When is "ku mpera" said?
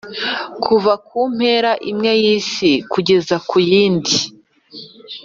1.07-1.71